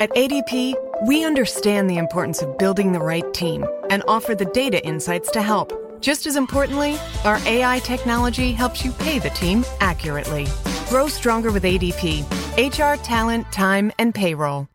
[0.00, 4.82] At ADP, we understand the importance of building the right team and offer the data
[4.82, 6.00] insights to help.
[6.00, 6.96] Just as importantly,
[7.26, 10.46] our AI technology helps you pay the team accurately.
[10.88, 12.24] Grow stronger with ADP
[12.56, 14.68] HR, talent, time, and payroll.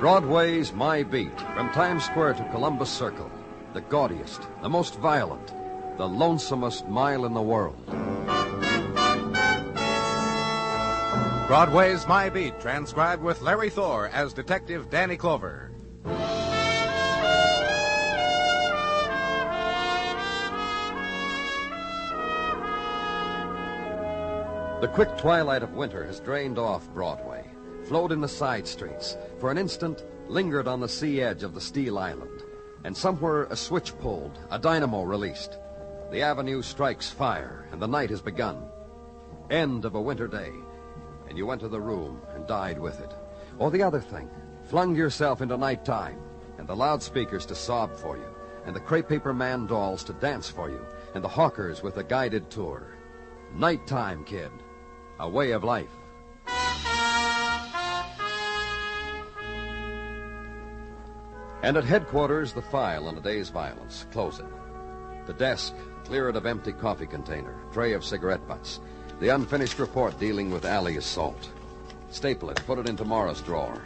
[0.00, 3.30] Broadway's My Beat, from Times Square to Columbus Circle.
[3.74, 5.46] The gaudiest, the most violent,
[5.96, 7.86] the lonesomest mile in the world.
[11.46, 15.70] Broadway's My Beat, transcribed with Larry Thor as Detective Danny Clover.
[24.82, 27.44] The quick twilight of winter has drained off Broadway,
[27.84, 31.60] flowed in the side streets, for an instant lingered on the sea edge of the
[31.60, 32.41] steel island,
[32.84, 35.58] and somewhere a switch pulled, a dynamo released.
[36.10, 38.64] The avenue strikes fire, and the night has begun.
[39.50, 40.52] End of a winter day,
[41.28, 43.14] and you went to the room and died with it.
[43.58, 44.28] Or the other thing,
[44.64, 46.20] flung yourself into nighttime,
[46.58, 48.34] and the loudspeakers to sob for you,
[48.66, 52.04] and the crepe paper man dolls to dance for you, and the hawkers with a
[52.04, 52.96] guided tour.
[53.54, 54.50] Nighttime, kid.
[55.20, 55.90] A way of life.
[61.62, 64.06] And at headquarters, the file on the day's violence.
[64.10, 64.46] Close it.
[65.26, 65.74] The desk,
[66.04, 68.80] clear it of empty coffee container, tray of cigarette butts.
[69.20, 71.48] The unfinished report dealing with alley assault.
[72.10, 73.80] Staple it, put it in tomorrow's drawer.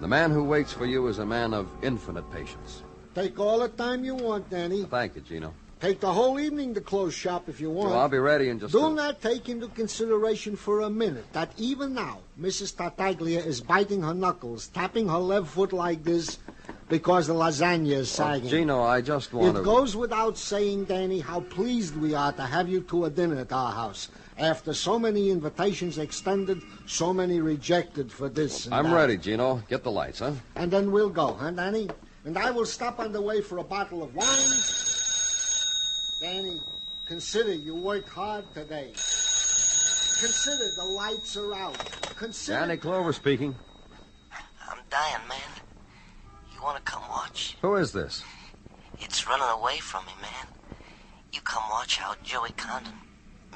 [0.00, 2.82] The man who waits for you is a man of infinite patience.
[3.14, 4.84] Take all the time you want, Danny.
[4.84, 5.54] Thank you, Gino.
[5.80, 7.90] Take the whole evening to close shop if you want.
[7.90, 8.90] Well, I'll be ready in just a- Do a...
[8.90, 12.76] not take into consideration for a minute that even now Mrs.
[12.76, 16.38] Tartaglia is biting her knuckles, tapping her left foot like this
[16.88, 18.46] because the lasagna is oh, sagging.
[18.46, 19.64] Oh, Gino, I just want it to...
[19.64, 23.52] goes without saying, Danny, how pleased we are to have you to a dinner at
[23.52, 24.08] our house.
[24.38, 28.94] After so many invitations extended, so many rejected for this I'm that.
[28.94, 29.62] ready, Gino.
[29.68, 30.32] Get the lights, huh?
[30.54, 31.88] And then we'll go, huh, Danny?
[32.24, 34.26] And I will stop on the way for a bottle of wine.
[36.20, 36.60] Danny,
[37.06, 38.92] consider you worked hard today.
[40.18, 41.78] Consider the lights are out.
[42.16, 42.58] Consider.
[42.60, 43.54] Danny Clover speaking.
[47.36, 47.56] Come watch?
[47.62, 48.24] Who is this?
[48.98, 50.46] It's running away from me, man.
[51.32, 52.94] You come watch out, Joey Condon,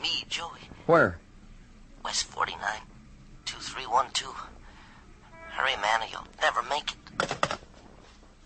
[0.03, 1.19] me, Joey, Where?
[2.05, 2.61] West 49,
[3.47, 4.37] 2312.
[5.51, 7.59] Hurry, man, or you'll never make it.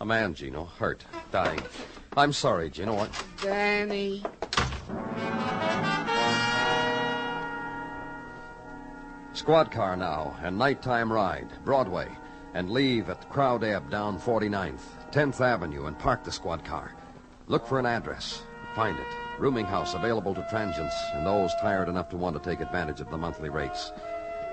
[0.01, 1.61] A man, Gino, hurt, dying.
[2.17, 2.97] I'm sorry, Gino.
[2.99, 3.09] I...
[3.43, 4.23] Danny.
[9.33, 12.09] Squad car now, and nighttime ride, Broadway,
[12.55, 16.93] and leave at the Crowd Ebb down 49th, 10th Avenue, and park the squad car.
[17.47, 18.43] Look for an address.
[18.75, 19.07] Find it.
[19.39, 23.09] Rooming house available to transients and those tired enough to want to take advantage of
[23.13, 23.93] the monthly rates.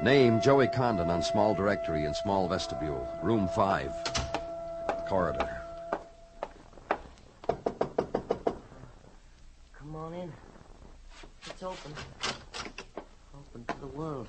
[0.03, 3.91] Name Joey Condon on small directory in small vestibule, room 5.
[5.09, 5.63] Corridor.
[9.79, 10.31] Come on in.
[11.47, 11.91] It's open.
[13.33, 14.27] Open to the world.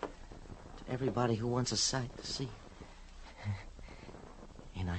[0.00, 0.08] To
[0.90, 2.48] everybody who wants a sight to see.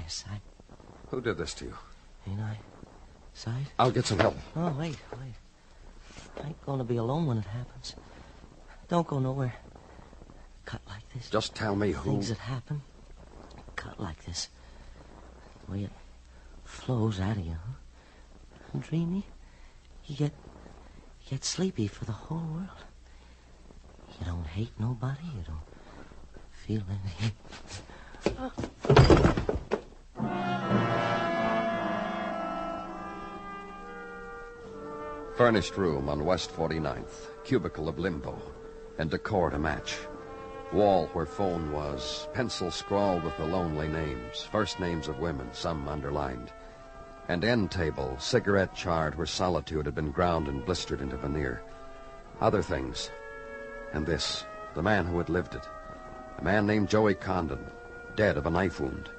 [0.06, 1.10] Ain't I a?
[1.10, 1.74] Who did this to you?
[2.28, 2.58] Ain't I?
[3.34, 3.66] Sight?
[3.78, 4.36] I'll get some help.
[4.54, 5.34] Oh, wait, wait.
[6.42, 7.94] I ain't gonna be alone when it happens.
[8.88, 9.54] Don't go nowhere.
[10.64, 11.28] Cut like this.
[11.28, 12.10] Just tell me who.
[12.10, 12.82] Things that happen.
[13.74, 14.48] Cut like this.
[15.66, 15.90] The way it
[16.64, 18.78] flows out of you, huh?
[18.78, 19.26] Dreamy.
[20.06, 20.32] You get
[21.24, 22.84] you get sleepy for the whole world.
[24.20, 25.24] You don't hate nobody.
[25.24, 25.66] You don't
[26.64, 27.32] feel anything.
[28.38, 28.50] Oh.
[35.46, 37.30] Furnished room on West 49th.
[37.44, 38.36] Cubicle of limbo.
[38.98, 39.96] And decor to match.
[40.72, 42.26] Wall where phone was.
[42.34, 44.42] Pencil scrawled with the lonely names.
[44.50, 46.52] First names of women, some underlined.
[47.28, 51.62] And end table, cigarette charred where solitude had been ground and blistered into veneer.
[52.40, 53.12] Other things.
[53.92, 54.44] And this,
[54.74, 55.68] the man who had lived it.
[56.38, 57.64] A man named Joey Condon,
[58.16, 59.10] dead of a knife wound.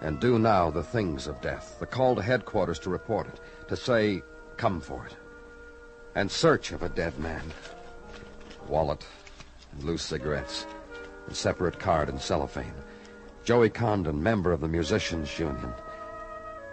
[0.00, 3.76] and do now the things of death, the call to headquarters to report it, to
[3.76, 4.20] say,
[4.56, 5.16] come for it,
[6.18, 7.40] and search of a dead man.
[8.66, 9.06] Wallet,
[9.72, 10.66] and loose cigarettes,
[11.28, 12.74] and separate card and cellophane.
[13.44, 15.72] Joey Condon, member of the Musicians Union.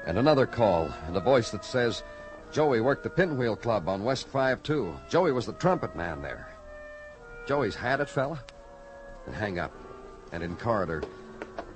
[0.08, 2.02] And another call, and a voice that says,
[2.52, 5.10] Joey worked the Pinwheel Club on West 5-2.
[5.10, 6.50] Joey was the trumpet man there.
[7.48, 8.44] Joey's had it, fella?
[9.28, 9.72] And hang up.
[10.32, 11.04] And in corridor,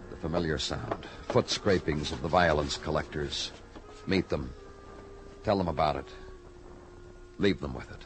[0.10, 1.06] the familiar sound.
[1.28, 3.52] Foot scrapings of the violence collectors.
[4.08, 4.52] Meet them.
[5.44, 6.08] Tell them about it.
[7.40, 8.06] Leave them with it.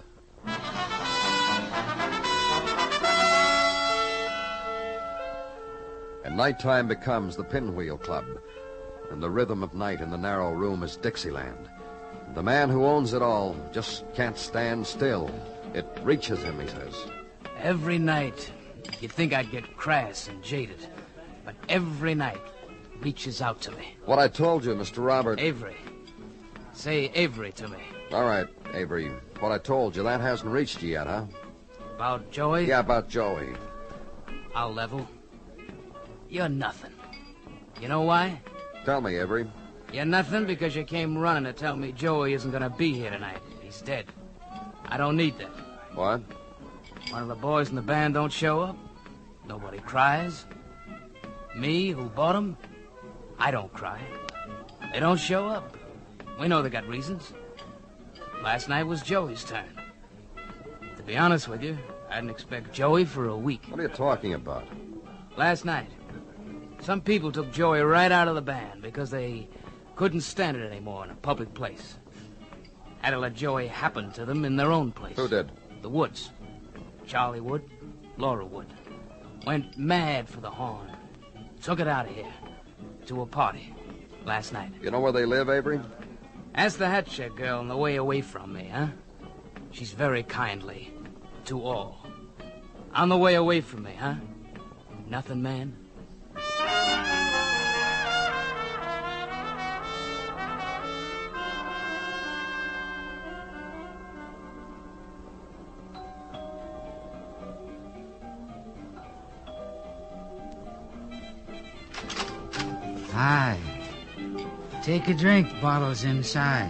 [6.24, 8.26] And nighttime becomes the Pinwheel Club.
[9.12, 11.70] And the rhythm of night in the narrow room is Dixieland.
[12.36, 15.30] The man who owns it all just can't stand still.
[15.74, 16.96] It reaches him, he says.
[17.60, 18.52] Every night,
[19.02, 20.88] you'd think I'd get crass and jaded.
[21.44, 22.42] But every night
[23.02, 23.96] reaches out to me.
[24.06, 25.06] What I told you, Mr.
[25.06, 25.40] Robert.
[25.40, 25.76] Avery.
[26.74, 27.80] Say Avery to me.
[28.12, 29.12] All right, Avery.
[29.40, 31.26] What I told you, that hasn't reached you yet, huh?
[31.96, 32.66] About Joey?
[32.66, 33.50] Yeah, about Joey.
[34.56, 35.08] I'll level.
[36.30, 36.92] You're nothing.
[37.82, 38.42] You know why?
[38.86, 39.48] Tell me, Avery.
[39.92, 43.12] You're nothing because you came running to tell me Joey isn't going to be here
[43.12, 43.40] tonight.
[43.62, 44.06] He's dead.
[44.86, 45.52] I don't need that.
[45.94, 46.22] What?
[47.10, 48.78] One of the boys in the band don't show up.
[49.48, 50.46] Nobody cries.
[51.56, 52.58] Me, who bought him,
[53.38, 54.00] I don't cry.
[54.92, 55.78] They don't show up.
[56.40, 57.34] We know they got reasons.
[58.44, 59.80] Last night was Joey's turn.
[60.98, 61.78] To be honest with you,
[62.10, 63.64] I didn't expect Joey for a week.
[63.70, 64.68] What are you talking about?
[65.38, 65.90] Last night,
[66.82, 69.48] some people took Joey right out of the band because they
[69.96, 71.96] couldn't stand it anymore in a public place.
[73.00, 75.16] Had to let Joey happen to them in their own place.
[75.16, 75.50] Who did?
[75.82, 76.32] The Woods.
[77.08, 77.64] Charlie Wood,
[78.18, 78.68] Laura Wood.
[79.46, 80.92] Went mad for the horn.
[81.62, 82.34] Took it out of here.
[83.06, 83.74] To a party.
[84.26, 84.74] Last night.
[84.82, 85.80] You know where they live, Avery?
[86.56, 88.88] Ask the hat check girl on the way away from me, huh?
[89.72, 90.92] She's very kindly.
[91.46, 92.06] To all.
[92.94, 94.16] On the way away from me, huh?
[95.08, 95.83] Nothing, man?
[114.84, 116.70] Take a drink, bottles inside.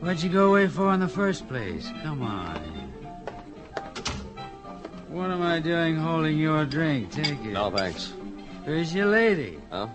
[0.00, 1.88] What'd you go away for in the first place?
[2.02, 2.56] Come on.
[5.08, 7.12] What am I doing holding your drink?
[7.12, 7.52] Take it.
[7.52, 8.12] No, thanks.
[8.64, 9.60] Where's your lady?
[9.70, 9.86] Huh?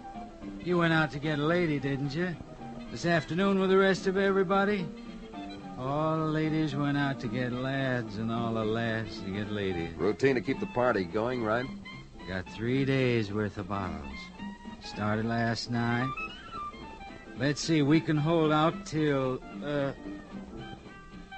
[0.63, 2.33] You went out to get a lady, didn't you?
[2.92, 4.88] This afternoon with the rest of everybody?
[5.77, 9.94] All the ladies went out to get lads, and all the lads to get ladies.
[9.97, 11.65] Routine to keep the party going, right?
[12.30, 14.18] Got three days worth of bottles.
[14.81, 16.07] Started last night.
[17.38, 19.92] Let's see, we can hold out till, uh.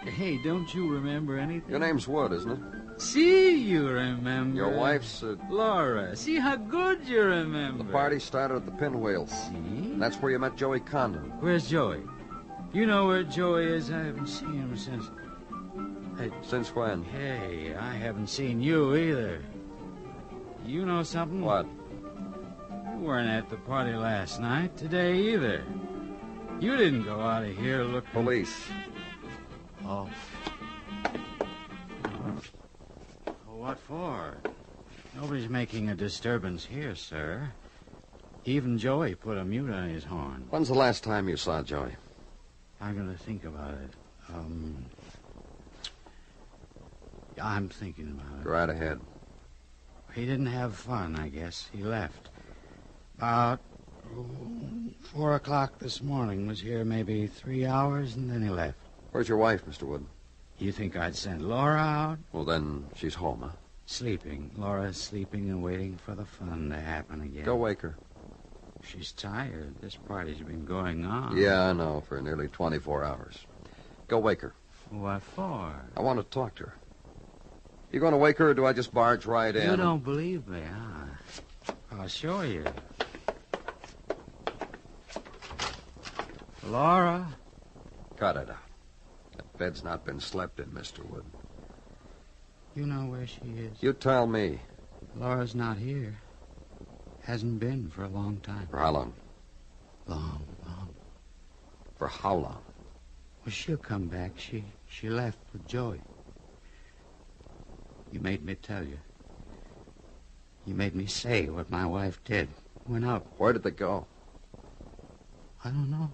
[0.06, 1.70] Hey, don't you remember anything?
[1.70, 3.02] Your name's Wood, isn't it?
[3.02, 4.56] See, you remember.
[4.56, 6.16] Your wife's, uh, Laura.
[6.16, 7.84] See how good you remember.
[7.84, 9.28] The party started at the Pinwheel.
[9.28, 9.96] See?
[9.98, 11.32] That's where you met Joey Condon.
[11.42, 12.02] Where's Joey?
[12.74, 13.92] You know where Joey is?
[13.92, 15.10] I haven't seen him since.
[16.18, 17.04] Hey, Since when?
[17.04, 19.42] hey, I haven't seen you either.
[20.66, 21.42] You know something?
[21.42, 21.68] What?
[23.00, 25.64] Weren't at the party last night, today either.
[26.60, 28.10] You didn't go out of here looking.
[28.12, 28.68] Police.
[29.86, 30.10] Oh.
[33.46, 34.38] What for?
[35.16, 37.50] Nobody's making a disturbance here, sir.
[38.46, 40.46] Even Joey put a mute on his horn.
[40.50, 41.96] When's the last time you saw Joey?
[42.82, 43.94] I'm going to think about it.
[44.34, 44.86] Um.
[47.42, 48.44] I'm thinking about it.
[48.44, 49.00] Go right ahead.
[50.14, 51.70] He didn't have fun, I guess.
[51.72, 52.30] He left.
[53.18, 53.60] About
[55.12, 56.46] four o'clock this morning.
[56.46, 58.78] Was here maybe three hours, and then he left.
[59.12, 59.84] Where's your wife, Mr.
[59.84, 60.06] Wood?
[60.60, 62.20] You think I'd send Laura out?
[62.32, 63.50] Well, then she's home, huh?
[63.88, 64.52] Sleeping.
[64.56, 67.46] Laura's sleeping and waiting for the fun to happen again.
[67.46, 67.96] Go wake her.
[68.84, 69.76] She's tired.
[69.82, 71.38] This party's been going on.
[71.38, 73.46] Yeah, I know, for nearly 24 hours.
[74.08, 74.54] Go wake her.
[74.92, 75.74] What for?
[75.96, 76.76] I want to talk to her.
[77.92, 79.70] You going to wake her, or do I just barge right in?
[79.72, 81.74] You don't believe me, huh?
[81.92, 82.64] I'll show you.
[86.68, 87.28] Laura?
[88.18, 88.58] Cut it out.
[89.38, 91.08] That bed's not been slept in, Mr.
[91.10, 91.26] Wood.
[92.76, 93.82] You know where she is.
[93.82, 94.60] You tell me.
[95.16, 96.18] Laura's not here.
[97.24, 98.68] Hasn't been for a long time.
[98.70, 99.14] For how long?
[100.08, 100.90] Long, long.
[101.98, 102.62] For how long?
[103.44, 104.32] Well, she'll come back.
[104.38, 106.02] She she left with Joey.
[108.12, 109.00] You made me tell you.
[110.66, 112.50] You made me say what my wife did.
[112.88, 113.26] Went up.
[113.38, 114.06] Where did they go?
[115.64, 116.12] I don't know.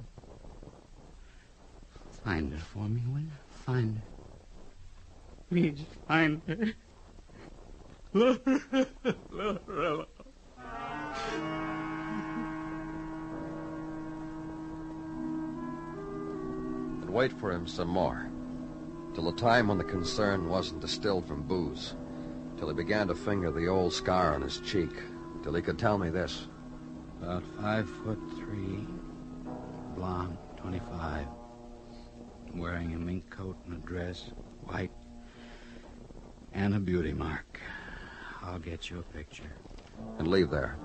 [2.24, 3.27] Find her for me, will you?
[3.65, 4.03] Find her.
[5.50, 6.74] Please, find her.
[9.32, 10.06] Lorella.
[17.01, 18.30] And wait for him some more.
[19.13, 21.96] Till the time when the concern wasn't distilled from booze.
[22.58, 24.92] Till he began to finger the old scar on his cheek.
[25.44, 26.48] Till he could tell me this.
[27.22, 28.88] About five foot three.
[29.96, 31.27] Blonde, 25.
[32.53, 34.29] Wearing a mink coat and a dress.
[34.65, 34.91] White.
[36.53, 37.60] And a beauty mark.
[38.43, 39.51] I'll get you a picture.
[40.19, 40.77] And leave there.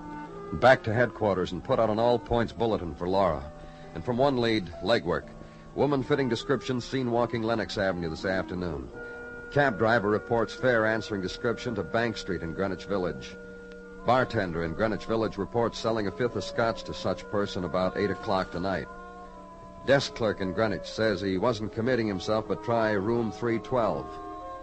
[0.53, 3.43] Back to headquarters and put out an all points bulletin for Laura.
[3.93, 5.29] And from one lead, legwork.
[5.75, 8.89] Woman fitting description seen walking Lenox Avenue this afternoon.
[9.51, 13.35] Cab driver reports fare answering description to Bank Street in Greenwich Village.
[14.05, 18.09] Bartender in Greenwich Village reports selling a fifth of scotch to such person about 8
[18.09, 18.87] o'clock tonight.
[19.85, 24.05] Desk clerk in Greenwich says he wasn't committing himself, but try room 312.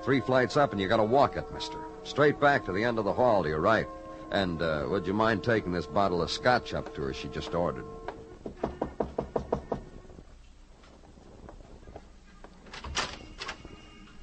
[0.03, 1.79] Three flights up, and you gotta walk it, mister.
[2.05, 3.89] Straight back to the end of the hall to your right.
[4.31, 7.55] And uh, would you mind taking this bottle of scotch up to her she just
[7.55, 7.85] ordered?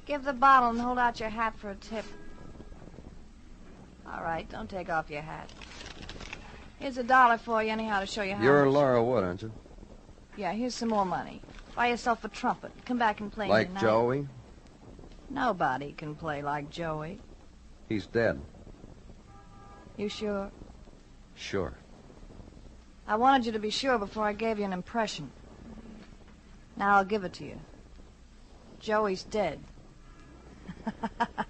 [0.06, 2.04] Give the bottle and hold out your hat for a tip.
[4.06, 5.50] All right, don't take off your hat.
[6.78, 8.44] Here's a dollar for you, anyhow, to show you how.
[8.44, 8.74] You're much.
[8.74, 9.52] Laura Wood, aren't you?
[10.36, 11.40] Yeah, here's some more money.
[11.76, 12.72] Buy yourself a trumpet.
[12.86, 13.80] Come back and play Like tonight.
[13.80, 14.26] Joey?
[15.30, 17.20] Nobody can play like Joey.
[17.88, 18.40] He's dead.
[19.96, 20.50] You sure?
[21.34, 21.74] Sure.
[23.06, 25.30] I wanted you to be sure before I gave you an impression.
[26.76, 27.58] Now I'll give it to you.
[28.80, 29.60] Joey's dead.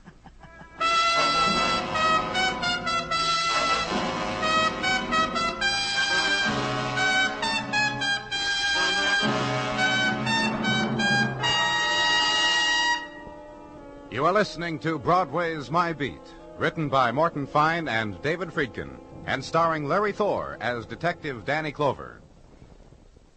[14.24, 19.44] You are listening to Broadway's My Beat, written by Morton Fine and David Friedkin, and
[19.44, 22.22] starring Larry Thor as Detective Danny Clover.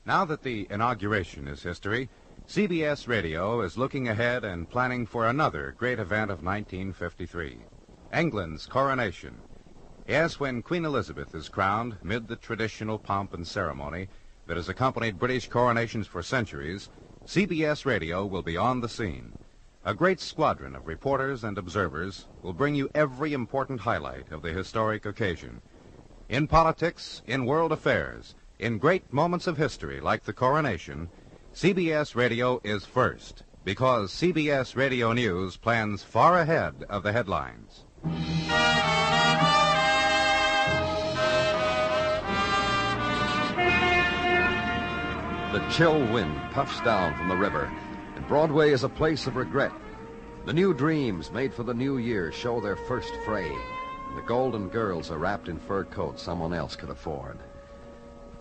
[0.05, 2.07] Now that the inauguration is history,
[2.47, 7.57] CBS Radio is looking ahead and planning for another great event of 1953
[8.13, 9.35] England's coronation.
[10.07, 14.07] Yes, when Queen Elizabeth is crowned, mid the traditional pomp and ceremony
[14.45, 16.87] that has accompanied British coronations for centuries,
[17.25, 19.37] CBS Radio will be on the scene.
[19.87, 24.51] A great squadron of reporters and observers will bring you every important highlight of the
[24.51, 25.61] historic occasion.
[26.27, 31.07] In politics, in world affairs, in great moments of history like the coronation,
[31.55, 37.85] CBS Radio is first because CBS Radio News plans far ahead of the headlines.
[45.53, 47.71] The chill wind puffs down from the river,
[48.27, 49.71] Broadway is a place of regret.
[50.45, 54.67] The new dreams made for the new year show their first fray, and the golden
[54.67, 57.39] girls are wrapped in fur coats someone else could afford.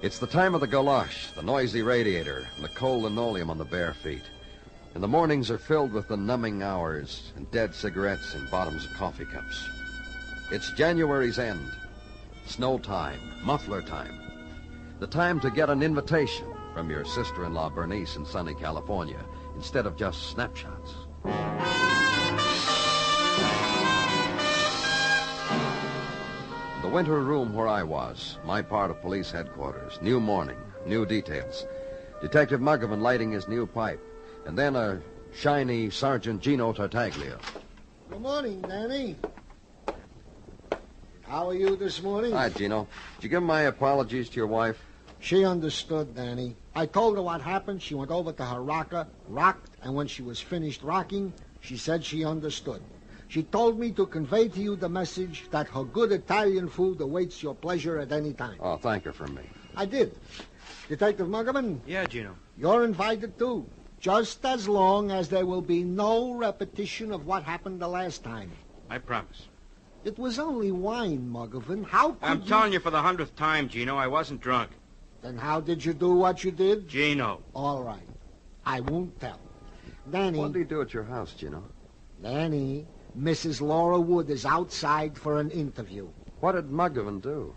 [0.03, 3.65] It's the time of the galosh, the noisy radiator, and the cold linoleum on the
[3.65, 4.25] bare feet.
[4.95, 8.93] And the mornings are filled with the numbing hours and dead cigarettes in bottoms of
[8.95, 9.69] coffee cups.
[10.51, 11.71] It's January's end.
[12.47, 14.19] Snow time, muffler time.
[14.99, 19.25] The time to get an invitation from your sister-in-law Bernice in sunny California
[19.57, 20.95] instead of just snapshots.
[26.83, 31.67] The winter room where I was, my part of police headquarters, new morning, new details.
[32.21, 34.01] Detective Muggavan lighting his new pipe,
[34.47, 35.01] and then a
[35.35, 37.39] shiny Sergeant Gino Tartaglia.
[38.09, 39.17] Good morning, Danny.
[41.23, 42.33] How are you this morning?
[42.33, 42.87] Hi, Gino.
[43.17, 44.79] Did you give my apologies to your wife?
[45.19, 46.55] She understood, Danny.
[46.77, 47.81] I told her what happened.
[47.81, 52.05] She went over to her rocker, rocked, and when she was finished rocking, she said
[52.05, 52.83] she understood.
[53.29, 57.43] She told me to convey to you the message that her good Italian food awaits
[57.43, 58.59] your pleasure at any time.
[58.61, 59.41] Oh, thank her for me.
[59.75, 60.15] I did.
[60.89, 62.37] Detective Muggavan, Yeah, Gino.
[62.59, 63.67] you're invited too.
[63.99, 68.53] Just as long as there will be no repetition of what happened the last time.
[68.91, 69.49] I promise.
[70.05, 71.87] It was only wine, Muggavan.
[71.87, 72.49] How could I'm you...
[72.49, 74.71] telling you for the hundredth time, Gino, I wasn't drunk.
[75.27, 76.87] Then how did you do what you did?
[76.87, 77.43] Gino.
[77.53, 78.07] All right.
[78.65, 79.41] I won't tell.
[80.09, 81.65] Danny, What did he do at your house, Gino?
[82.23, 82.87] Danny,
[83.19, 83.61] Mrs.
[83.61, 86.07] Laura Wood is outside for an interview.
[86.39, 87.57] What did Muggavan do?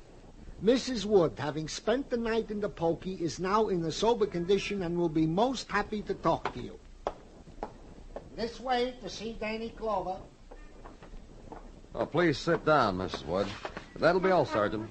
[0.63, 1.05] Mrs.
[1.05, 4.97] Wood, having spent the night in the pokey, is now in a sober condition and
[4.97, 6.79] will be most happy to talk to you.
[8.35, 10.17] This way to see Danny Clover.
[11.93, 13.27] Oh, please sit down, Mrs.
[13.27, 13.47] Wood.
[13.99, 14.89] That'll be all, Sergeant.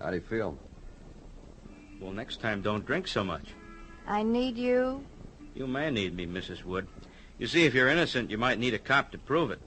[0.00, 0.56] How do you feel?
[2.00, 3.44] Well, next time, don't drink so much.
[4.06, 5.04] I need you.
[5.54, 6.64] You may need me, Mrs.
[6.64, 6.86] Wood.
[7.38, 9.60] You see, if you're innocent, you might need a cop to prove it.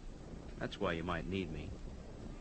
[0.60, 1.70] That's why you might need me.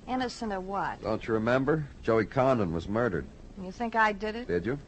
[0.09, 1.03] Innocent of what?
[1.03, 1.87] Don't you remember?
[2.03, 3.27] Joey Condon was murdered.
[3.63, 4.49] You think I did it?
[4.49, 4.79] Did you?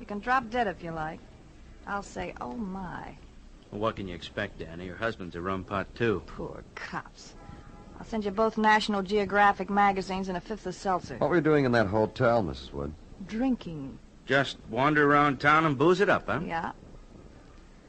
[0.00, 1.20] You can drop dead if you like.
[1.86, 3.16] I'll say, oh my.
[3.70, 4.86] Well, what can you expect, Danny?
[4.86, 6.22] Your husband's a rum pot, too.
[6.26, 7.34] Poor cops.
[7.98, 11.16] I'll send you both National Geographic magazines and a fifth of seltzer.
[11.18, 12.72] What were you doing in that hotel, Mrs.
[12.72, 12.92] Wood?
[13.26, 13.98] Drinking.
[14.26, 16.40] Just wander around town and booze it up, huh?
[16.44, 16.72] Yeah.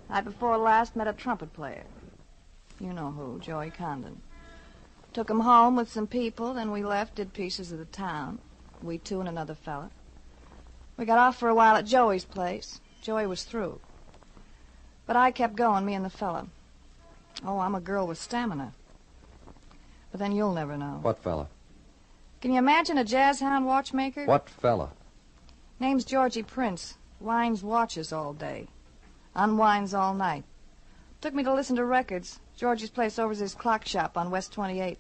[0.10, 1.84] Night before last, met a trumpet player.
[2.80, 4.22] You know who, Joey Condon.
[5.14, 8.40] Took him home with some people, then we left, did pieces of the town.
[8.84, 9.90] We two and another fella.
[10.98, 12.80] We got off for a while at Joey's place.
[13.02, 13.80] Joey was through.
[15.06, 16.48] But I kept going, me and the fella.
[17.46, 18.74] Oh, I'm a girl with stamina.
[20.16, 21.00] But then you'll never know.
[21.02, 21.50] What fella?
[22.40, 24.24] Can you imagine a jazz hound watchmaker?
[24.24, 24.92] What fella?
[25.78, 26.98] Name's Georgie Prince.
[27.20, 28.70] Winds watches all day.
[29.36, 30.46] Unwinds all night.
[31.20, 32.40] Took me to listen to records.
[32.56, 34.96] Georgie's place over's his clock shop on West 28th.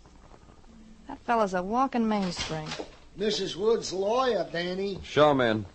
[1.07, 2.67] That fella's a walking mainspring.
[3.17, 3.55] Mrs.
[3.55, 5.00] Wood's lawyer, Danny.
[5.01, 5.65] Show him in.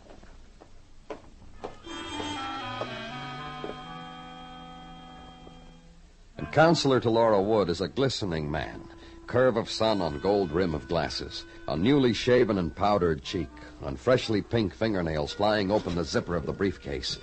[6.36, 8.86] And counselor to Laura Wood is a glistening man,
[9.30, 13.48] curve of sun on gold rim of glasses, on newly shaven and powdered cheek,
[13.80, 17.16] on freshly pink fingernails flying open the zipper of the briefcase.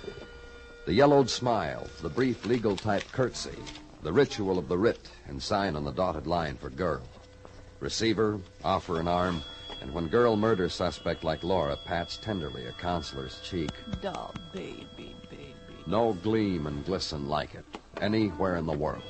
[0.86, 3.58] The yellowed smile, the brief legal type curtsy,
[4.02, 7.02] the ritual of the writ and sign on the dotted line for girl.
[7.78, 9.42] Receiver, offer an arm,
[9.82, 15.54] and when girl murder suspect like Laura pats tenderly a counselor's cheek, Doll, baby, baby.
[15.86, 17.66] no gleam and glisten like it
[18.00, 19.02] anywhere in the world.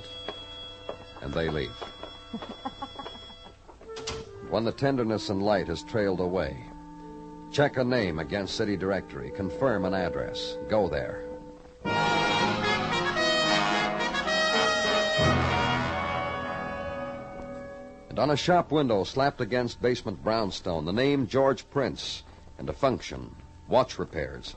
[1.23, 1.71] And they leave.
[4.51, 6.57] when the tenderness and light has trailed away,
[7.51, 11.25] check a name against city directory, confirm an address, go there.
[18.09, 22.25] And on a shop window slapped against basement brownstone, the name George Prince
[22.59, 23.35] and a function,
[23.69, 24.57] watch repairs.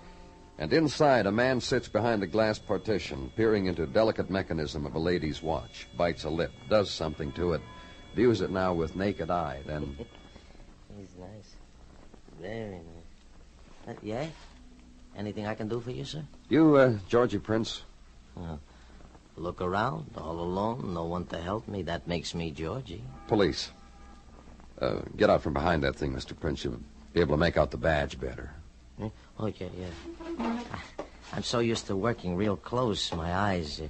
[0.57, 4.99] And inside, a man sits behind a glass partition, peering into delicate mechanism of a
[4.99, 7.61] lady's watch, bites a lip, does something to it,
[8.15, 9.95] views it now with naked eye, then
[10.99, 11.55] He's nice.
[12.39, 13.87] Very nice.
[13.87, 14.27] Uh, yeah?
[15.17, 16.23] Anything I can do for you, sir?
[16.49, 17.83] You, uh, Georgie Prince,
[19.37, 21.81] Look around, all alone, no one to help me.
[21.83, 23.03] That makes me Georgie.
[23.27, 23.71] police.
[24.79, 26.37] Uh, get out from behind that thing, Mr.
[26.37, 26.63] Prince.
[26.63, 26.79] You'll
[27.13, 28.51] be able to make out the badge better.
[29.01, 29.09] Eh?
[29.39, 29.87] Oh, yeah, yeah.
[30.39, 30.63] I-
[31.33, 33.79] I'm so used to working real close, my eyes.
[33.79, 33.87] Uh,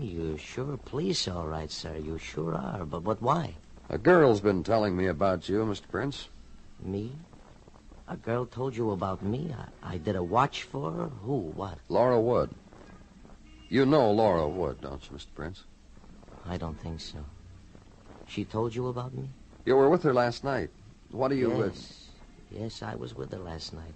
[0.00, 1.96] you sure police, all right, sir.
[1.96, 2.84] You sure are.
[2.84, 3.54] But, but why?
[3.88, 5.88] A girl's been telling me about you, Mr.
[5.88, 6.28] Prince.
[6.82, 7.12] Me?
[8.08, 9.54] A girl told you about me?
[9.82, 11.10] I, I did a watch for her?
[11.24, 11.52] Who?
[11.54, 11.78] What?
[11.88, 12.50] Laura Wood.
[13.68, 15.34] You know Laura Wood, don't you, Mr.
[15.34, 15.64] Prince?
[16.44, 17.18] I don't think so.
[18.28, 19.28] She told you about me?
[19.64, 20.70] You were with her last night.
[21.10, 21.64] What are you...
[21.64, 22.08] Yes.
[22.50, 23.94] Yes, I was with her last night.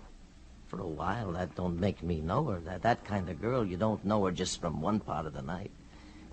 [0.71, 2.61] For a while, that don't make me know her.
[2.61, 5.43] That that kind of girl, you don't know her just from one part of the
[5.43, 5.73] night.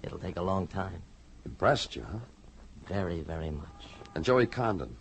[0.03, 1.01] It'll take a long time.
[1.43, 2.19] impressed you, huh?
[2.87, 3.85] Very, very much.
[4.13, 4.95] And Joey Condon.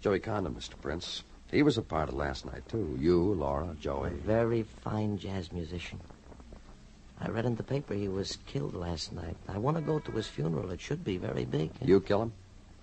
[0.00, 0.80] Joey Condon, Mr.
[0.80, 1.24] Prince.
[1.50, 2.96] He was a part of last night, too.
[3.00, 4.10] You, Laura, Joey.
[4.10, 5.98] A very fine jazz musician.
[7.20, 9.36] I read in the paper he was killed last night.
[9.48, 10.70] I want to go to his funeral.
[10.70, 11.72] It should be very big.
[11.82, 12.32] You kill him?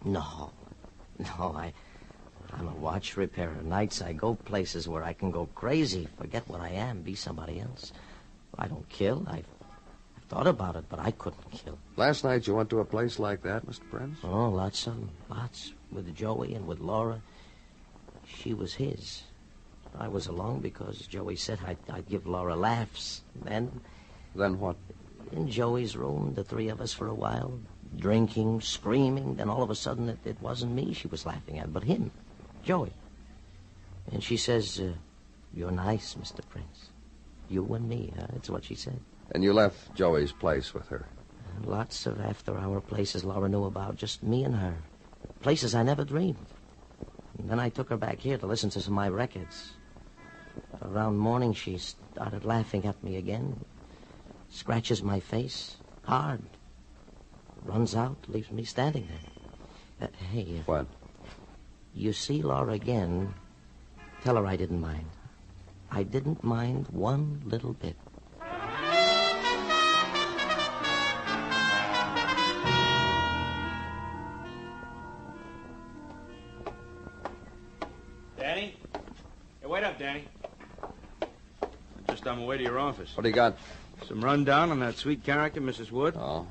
[0.03, 0.51] No.
[1.19, 1.73] No, I.
[2.57, 3.55] I'm a watch repairer.
[3.63, 7.59] Nights I go places where I can go crazy, forget what I am, be somebody
[7.59, 7.91] else.
[8.57, 9.25] I don't kill.
[9.27, 9.45] I've,
[10.17, 11.77] I've thought about it, but I couldn't kill.
[11.95, 13.89] Last night you went to a place like that, Mr.
[13.89, 14.19] Prince?
[14.23, 15.09] Oh, lots of 'em.
[15.29, 15.73] Lots.
[15.91, 17.21] With Joey and with Laura.
[18.25, 19.23] She was his.
[19.97, 23.21] I was along because Joey said I'd, I'd give Laura laughs.
[23.43, 23.81] Then,
[24.35, 24.77] Then what?
[25.31, 27.59] in Joey's room, the three of us for a while,
[27.97, 29.35] drinking, screaming.
[29.35, 32.11] Then all of a sudden, it, it wasn't me she was laughing at, but him,
[32.63, 32.93] Joey.
[34.11, 34.93] And she says, uh,
[35.53, 36.41] You're nice, Mr.
[36.47, 36.89] Prince.
[37.49, 38.27] You and me, huh?
[38.33, 38.99] That's what she said.
[39.33, 41.05] And you left Joey's place with her.
[41.63, 44.75] Lots of after hour places Laura knew about, just me and her.
[45.41, 46.37] Places I never dreamed.
[47.37, 49.71] And then I took her back here to listen to some of my records.
[50.81, 53.63] Around morning, she started laughing at me again.
[54.49, 56.41] Scratches my face, hard.
[57.63, 60.07] Runs out, leaves me standing there.
[60.09, 60.87] Uh, hey, uh, What?
[61.93, 63.33] You see Laura again,
[64.23, 65.09] tell her I didn't mind.
[65.91, 67.95] I didn't mind one little bit.
[78.37, 78.75] Danny?
[79.61, 80.23] Hey, wait up, Danny.
[82.09, 83.15] Just on my way to your office.
[83.15, 83.57] What do you got?
[84.07, 85.91] Some rundown on that sweet character, Mrs.
[85.91, 86.15] Wood.
[86.17, 86.47] Oh.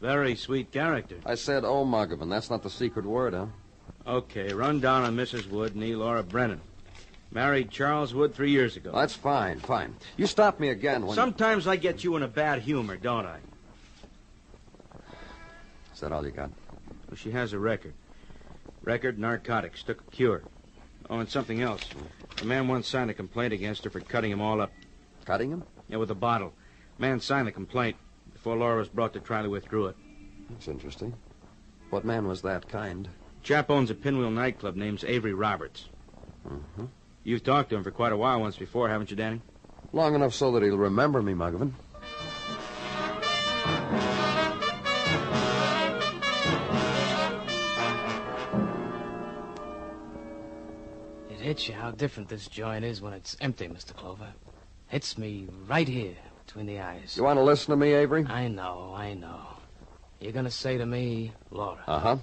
[0.00, 1.16] Very sweet character.
[1.24, 2.28] I said oh, Muggavan.
[2.30, 3.46] That's not the secret word, huh?
[4.06, 5.48] Okay, rundown on Mrs.
[5.48, 6.60] Wood, nee Laura Brennan.
[7.32, 8.90] Married Charles Wood three years ago.
[8.92, 9.94] That's fine, fine.
[10.16, 11.14] You stop me again when.
[11.14, 13.38] Sometimes I get you in a bad humor, don't I?
[15.94, 16.50] Is that all you got?
[17.08, 17.94] Well, she has a record.
[18.82, 20.42] Record, narcotics, took a cure.
[21.08, 21.82] Oh, and something else.
[22.40, 24.72] A man once signed a complaint against her for cutting him all up.
[25.24, 25.62] Cutting him?
[25.88, 26.52] Yeah, with a bottle.
[26.98, 27.96] Man signed the complaint.
[28.32, 29.96] Before Laura was brought to trial, he withdrew it.
[30.48, 31.14] That's interesting.
[31.90, 33.08] What man was that kind?
[33.42, 35.88] Chap owns a pinwheel nightclub named Avery Roberts.
[36.46, 36.86] Mm-hmm.
[37.24, 39.40] You've talked to him for quite a while once before, haven't you, Danny?
[39.92, 41.72] Long enough so that he'll remember me, Muggavan.
[51.30, 53.94] It hits you how different this joint is when it's empty, Mr.
[53.96, 54.28] Clover.
[54.88, 57.16] Hits me right here between the eyes.
[57.16, 58.26] You want to listen to me, Avery?
[58.28, 59.40] I know, I know.
[60.20, 61.82] You're gonna say to me, Laura.
[61.86, 62.16] Uh huh.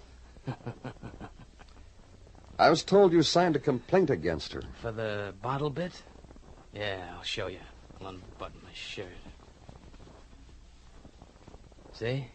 [2.59, 4.63] I was told you signed a complaint against her.
[4.81, 6.01] For the bottle bit?
[6.73, 7.59] Yeah, I'll show you.
[7.99, 9.07] I'll unbutton my shirt.
[11.93, 12.27] See?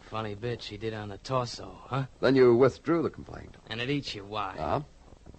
[0.00, 2.04] Funny bit she did on the torso, huh?
[2.20, 3.54] Then you withdrew the complaint.
[3.68, 4.56] And it eats you why?
[4.58, 4.80] Uh huh.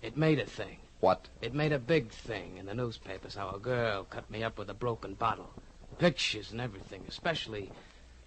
[0.02, 0.78] It made a thing.
[1.00, 1.28] What?
[1.42, 4.70] It made a big thing in the newspapers how a girl cut me up with
[4.70, 5.50] a broken bottle.
[5.98, 7.72] Pictures and everything, especially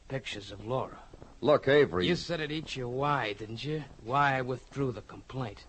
[0.08, 0.98] pictures of Laura.
[1.42, 2.06] Look, Avery.
[2.06, 3.82] You said it eats you why, didn't you?
[4.00, 5.66] Why I withdrew the complaint.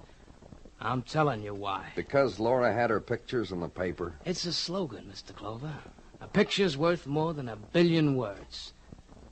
[0.80, 1.88] I'm telling you why.
[1.96, 4.14] Because Laura had her pictures in the paper.
[4.24, 5.34] It's a slogan, Mr.
[5.34, 5.74] Clover.
[6.22, 8.74] A picture's worth more than a billion words.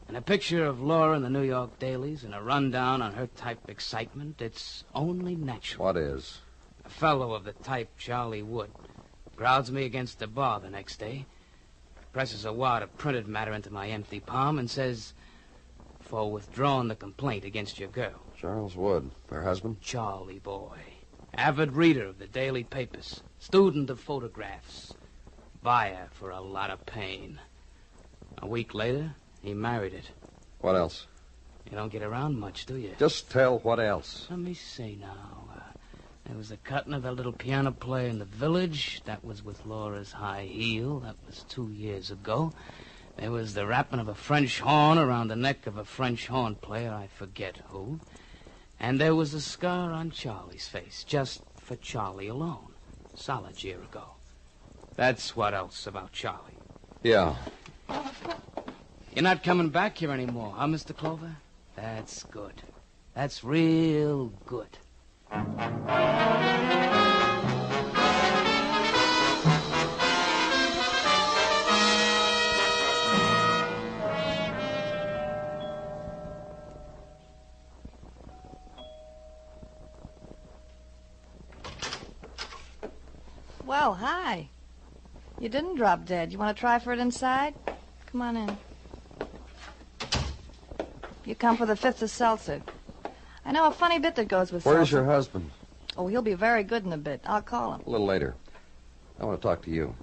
[0.08, 3.28] And a picture of Laura in the New York dailies and a rundown on her
[3.28, 5.86] type excitement, it's only natural.
[5.86, 6.40] What is?
[6.84, 8.72] A fellow of the type Charlie Wood
[9.36, 11.28] crowds me against the bar the next day,
[12.12, 15.14] presses a wad of printed matter into my empty palm, and says,
[16.12, 18.20] For withdrawing the complaint against your girl.
[18.38, 19.80] Charles Wood, her husband?
[19.80, 20.78] Charlie boy.
[21.34, 24.94] Avid reader of the daily papers, student of photographs,
[25.64, 27.40] buyer for a lot of pain.
[28.40, 30.12] A week later, he married it.
[30.60, 31.08] What else?
[31.70, 32.92] You don't get around much, do you?
[33.00, 34.28] Just tell what else.
[34.30, 35.46] Let me see now.
[35.56, 35.60] Uh,
[36.26, 39.02] there was the cutting of that little piano player in the village.
[39.06, 41.00] That was with Laura's high heel.
[41.00, 42.52] That was two years ago.
[43.22, 46.56] There was the wrapping of a French horn around the neck of a French horn
[46.56, 48.00] player, I forget who.
[48.80, 52.74] And there was a scar on Charlie's face, just for Charlie alone,
[53.14, 54.06] solid year ago.
[54.96, 56.58] That's what else about Charlie.
[57.04, 57.36] Yeah.
[59.14, 60.98] You're not coming back here anymore, huh, Mr.
[60.98, 61.36] Clover?
[61.76, 62.64] That's good.
[63.14, 64.80] That's real good.
[85.52, 86.32] Didn't drop dead.
[86.32, 87.54] You want to try for it inside?
[88.08, 88.58] Come on in.
[91.26, 92.62] You come for the fifth of seltzer.
[93.46, 94.98] I know a funny bit that goes with Where's seltzer.
[94.98, 95.52] your husband?
[95.98, 97.22] Oh, he'll be very good in a bit.
[97.26, 97.82] I'll call him.
[97.86, 98.36] A little later.
[99.20, 99.96] I want to talk to you.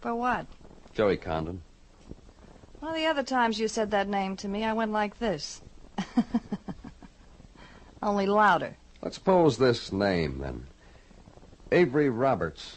[0.00, 0.46] For what?
[0.94, 1.62] Joey Condon.
[2.80, 5.60] One of the other times you said that name to me, I went like this.
[8.02, 8.76] Only louder.
[9.02, 10.66] Let's pose this name, then.
[11.72, 12.76] Avery Roberts.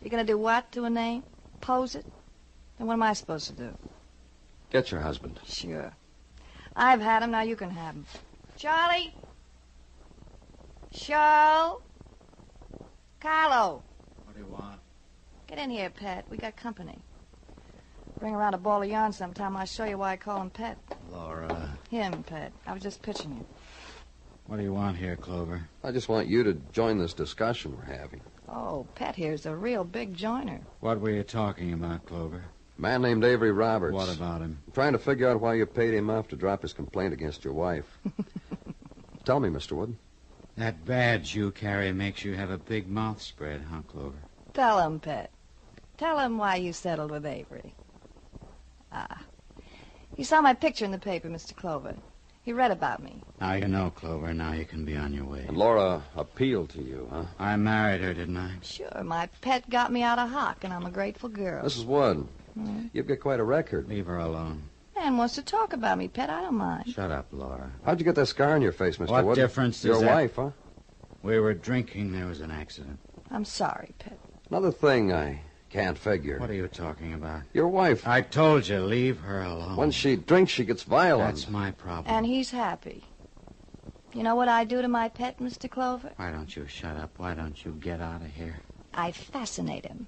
[0.00, 1.24] You're gonna do what to a name?
[1.60, 2.06] Pose it?
[2.78, 3.76] Then what am I supposed to do?
[4.70, 5.38] Get your husband.
[5.46, 5.92] Sure.
[6.76, 8.06] I've had him, now you can have him.
[8.56, 9.14] Charlie?
[10.92, 11.82] Charles?
[13.20, 13.82] Carlo?
[14.24, 14.78] What do you want?
[15.46, 16.24] Get in here, Pet.
[16.30, 16.98] We got company.
[18.18, 19.56] Bring around a ball of yarn sometime.
[19.56, 20.78] I'll show you why I call him Pet.
[21.10, 21.78] Laura.
[21.90, 22.52] Him, Pet.
[22.66, 23.46] I was just pitching you.
[24.46, 25.68] What do you want here, Clover?
[25.84, 28.20] I just want you to join this discussion we're having.
[28.48, 30.60] Oh, Pet here's a real big joiner.
[30.80, 32.44] What were you talking about, Clover?
[32.78, 33.94] A man named Avery Roberts.
[33.94, 34.58] What about him?
[34.66, 37.44] I'm trying to figure out why you paid him off to drop his complaint against
[37.44, 37.98] your wife.
[39.24, 39.72] Tell me, Mr.
[39.72, 39.96] Wood.
[40.56, 44.18] That badge you carry makes you have a big mouth spread, huh, Clover?
[44.54, 45.30] Tell him, Pet.
[45.98, 47.74] Tell him why you settled with Avery.
[48.90, 49.22] Ah.
[50.16, 51.54] You saw my picture in the paper, Mr.
[51.54, 51.94] Clover.
[52.42, 53.22] He read about me.
[53.40, 54.32] Now you know, Clover.
[54.32, 55.44] Now you can be on your way.
[55.46, 57.24] And Laura appealed to you, huh?
[57.38, 58.52] I married her, didn't I?
[58.62, 61.64] Sure, my pet got me out of hock, and I'm a grateful girl.
[61.64, 61.84] Mrs.
[61.84, 62.86] Wood, Hmm?
[62.92, 63.88] you've got quite a record.
[63.88, 64.62] Leave her alone.
[64.96, 66.28] Man wants to talk about me, Pet.
[66.30, 66.88] I don't mind.
[66.88, 67.70] Shut up, Laura.
[67.84, 69.08] How'd you get that scar on your face, Mr.
[69.10, 69.34] What Wood?
[69.36, 70.50] difference does Your that- wife, huh?
[71.22, 72.12] We were drinking.
[72.12, 72.98] There was an accident.
[73.30, 74.18] I'm sorry, Pet.
[74.50, 76.38] Another thing I can't figure.
[76.38, 77.42] What are you talking about?
[77.52, 78.06] Your wife.
[78.06, 79.76] I told you, leave her alone.
[79.76, 81.36] When she drinks, she gets violent.
[81.36, 82.14] That's my problem.
[82.14, 83.04] And he's happy.
[84.14, 85.70] You know what I do to my pet, Mr.
[85.70, 86.12] Clover?
[86.16, 87.10] Why don't you shut up?
[87.18, 88.56] Why don't you get out of here?
[88.94, 90.06] I fascinate him.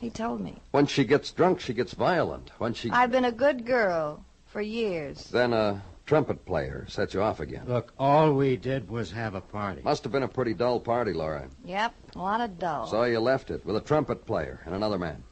[0.00, 0.60] He told me.
[0.70, 2.50] When she gets drunk, she gets violent.
[2.58, 2.90] When she.
[2.90, 5.28] I've been a good girl for years.
[5.30, 7.64] Then a trumpet player set you off again.
[7.66, 9.82] Look, all we did was have a party.
[9.82, 11.48] Must have been a pretty dull party, Laura.
[11.64, 12.86] Yep, a lot of dull.
[12.86, 15.22] So you left it with a trumpet player and another man.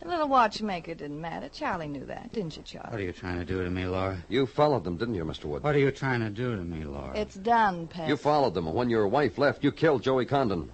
[0.00, 1.48] The little watchmaker didn't matter.
[1.50, 2.90] Charlie knew that, didn't you, Charlie?
[2.90, 4.24] What are you trying to do to me, Laura?
[4.28, 5.44] You followed them, didn't you, Mr.
[5.44, 5.62] Wood?
[5.62, 7.16] What are you trying to do to me, Laura?
[7.16, 8.08] It's done, Pet.
[8.08, 10.72] You followed them, and when your wife left, you killed Joey Condon.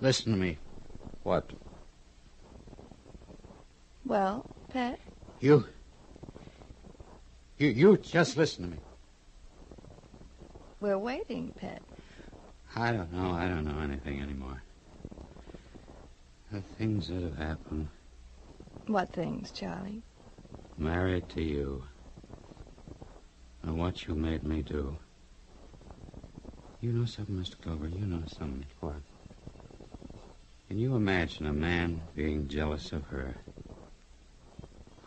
[0.00, 0.58] Listen to me.
[1.24, 1.50] What?
[4.04, 5.00] Well, Pet,
[5.40, 5.64] You.
[7.58, 8.76] You, you just listen to me.
[10.80, 11.82] we're waiting, Pet.
[12.76, 13.32] I don't know.
[13.32, 14.62] I don't know anything anymore.
[16.52, 17.88] The things that have happened.
[18.86, 20.02] What things, Charlie?
[20.76, 21.84] Married to you.
[23.62, 24.96] And what you made me do.
[26.80, 27.60] You know something, Mr.
[27.60, 27.88] Clover?
[27.88, 28.64] You know something.
[28.78, 29.02] What?
[30.68, 33.34] Can you imagine a man being jealous of her?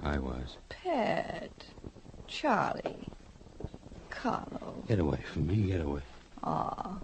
[0.04, 0.58] I was.
[0.68, 1.68] Pet.
[2.42, 3.08] Charlie.
[4.10, 4.84] Carlo.
[4.88, 5.68] Get away from me.
[5.68, 6.02] Get away.
[6.44, 6.98] Aw.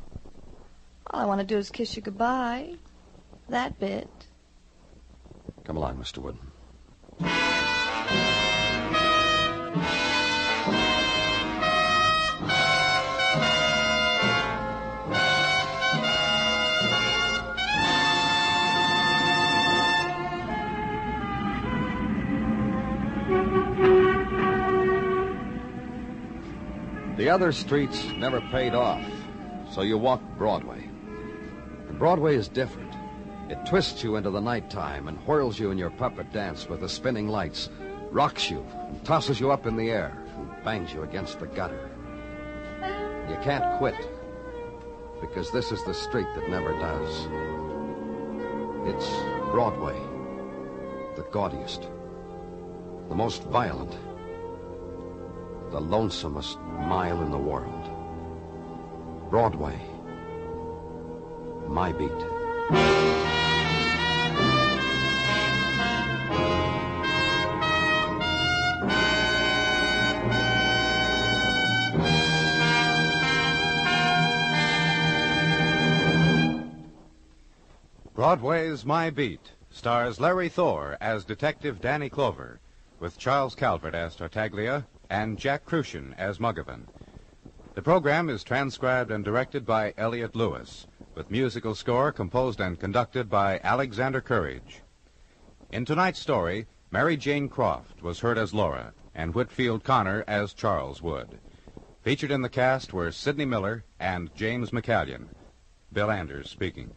[1.12, 2.74] All I want to do is kiss you goodbye.
[3.50, 4.10] That bit.
[5.64, 6.18] Come along, Mr.
[6.18, 6.38] Wood.
[27.28, 29.04] The other streets never paid off,
[29.74, 30.90] so you walk Broadway.
[31.90, 32.94] And Broadway is different.
[33.50, 36.88] It twists you into the nighttime and whirls you in your puppet dance with the
[36.88, 37.68] spinning lights,
[38.12, 41.90] rocks you, and tosses you up in the air, and bangs you against the gutter.
[43.30, 44.10] You can't quit,
[45.20, 47.28] because this is the street that never does.
[48.88, 49.10] It's
[49.52, 50.00] Broadway,
[51.18, 51.90] the gaudiest,
[53.10, 53.98] the most violent,
[55.72, 57.90] the lonesomest mile in the world.
[59.30, 59.80] Broadway,
[61.68, 62.12] my beat.
[78.16, 82.60] Broadway's My Beat stars Larry Thor as Detective Danny Clover,
[83.00, 86.86] with Charles Calvert as Tartaglia and Jack Kruschen as Muggavan.
[87.76, 93.30] The program is transcribed and directed by Elliott Lewis, with musical score composed and conducted
[93.30, 94.82] by Alexander Courage.
[95.72, 101.02] In tonight's story, Mary Jane Croft was heard as Laura and Whitfield Connor as Charles
[101.02, 101.40] Wood.
[102.02, 105.28] Featured in the cast were Sidney Miller and James McCallion.
[105.92, 106.92] Bill Anders speaking.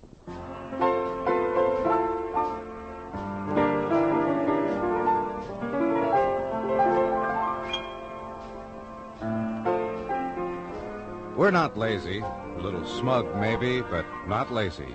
[11.50, 12.20] We're not lazy.
[12.20, 14.94] A little smug, maybe, but not lazy.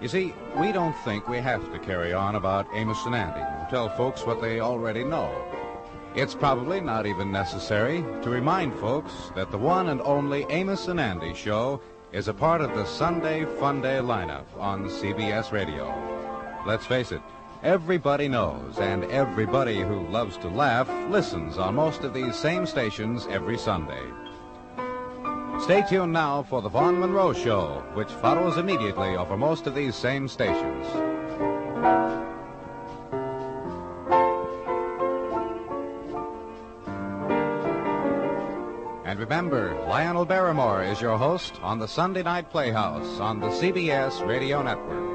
[0.00, 3.68] You see, we don't think we have to carry on about Amos and Andy and
[3.68, 5.30] tell folks what they already know.
[6.16, 10.98] It's probably not even necessary to remind folks that the one and only Amos and
[10.98, 15.86] Andy show is a part of the Sunday Fun Day lineup on CBS Radio.
[16.66, 17.22] Let's face it,
[17.62, 23.28] everybody knows, and everybody who loves to laugh listens on most of these same stations
[23.30, 24.02] every Sunday.
[25.62, 29.94] Stay tuned now for the Vaughn Monroe Show, which follows immediately over most of these
[29.94, 30.86] same stations.
[39.04, 44.26] And remember, Lionel Barrymore is your host on the Sunday Night Playhouse on the CBS
[44.26, 45.11] Radio Network.